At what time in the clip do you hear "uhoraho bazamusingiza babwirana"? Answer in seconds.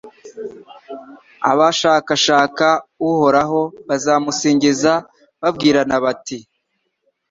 3.09-5.95